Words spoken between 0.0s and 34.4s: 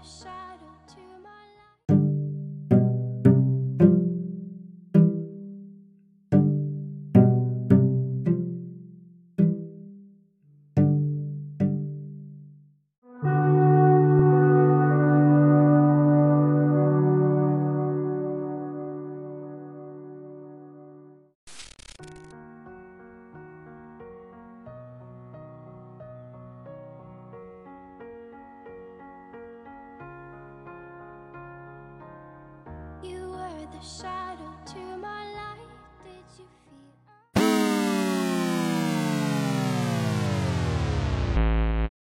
the shadow. Other side.